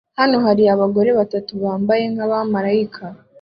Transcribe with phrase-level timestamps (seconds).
[0.19, 3.03] Hano hari abagore batatu bambaye nkabamarayika